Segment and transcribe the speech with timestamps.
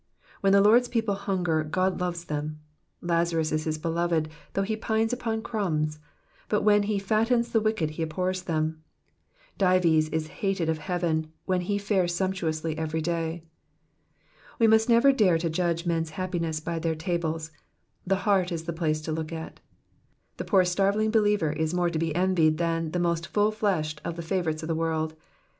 [0.39, 2.59] When the Lord's people hunger God loves them;
[3.03, 5.99] Lnzarus is his beloved, though he pines upon crumbs;
[6.49, 8.81] but when he fattens the wicked he abhors them;
[9.59, 13.43] Dives is hated of heaven when he fares sumptuously every day.
[14.57, 17.51] We must never dnre to judge men^s happiness by their tables,
[18.03, 19.59] the heart is the place to look at.
[20.37, 24.15] The poorest starveling believer is more to be envied than the most full fleshed of
[24.15, 25.13] the favourites of the world.